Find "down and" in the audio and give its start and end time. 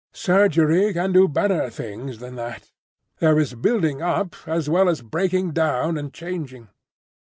5.51-6.11